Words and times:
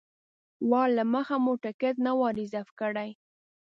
وار 0.69 0.89
له 0.97 1.03
مخه 1.13 1.35
مو 1.43 1.53
ټکټ 1.63 1.95
نه 2.05 2.11
و 2.17 2.21
ریزرف 2.37 2.69
کړی. 2.79 3.09